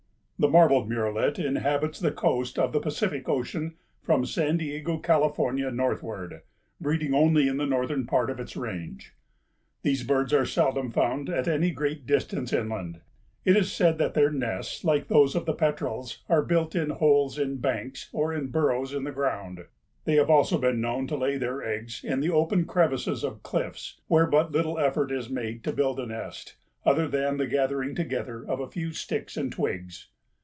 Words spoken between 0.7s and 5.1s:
Murrelet inhabits the coast of the Pacific ocean from San Diego,